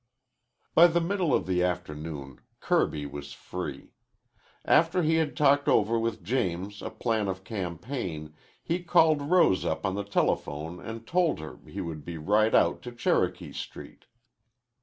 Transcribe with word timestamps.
By 0.73 0.87
the 0.87 0.99
middle 0.99 1.31
of 1.31 1.45
the 1.45 1.61
afternoon 1.63 2.39
Kirby 2.59 3.05
was 3.05 3.33
free. 3.33 3.93
After 4.65 5.03
he 5.03 5.17
had 5.17 5.37
talked 5.37 5.67
over 5.67 5.99
with 5.99 6.23
James 6.23 6.81
a 6.81 6.89
plan 6.89 7.27
of 7.27 7.43
campaign, 7.43 8.33
he 8.63 8.81
called 8.81 9.21
Rose 9.21 9.63
up 9.63 9.85
on 9.85 9.93
the 9.93 10.03
telephone 10.03 10.79
and 10.79 11.05
told 11.05 11.39
her 11.39 11.59
he 11.67 11.81
would 11.81 12.03
be 12.03 12.17
right 12.17 12.55
out 12.55 12.81
to 12.81 12.91
Cherokee 12.91 13.53
Street. 13.53 14.05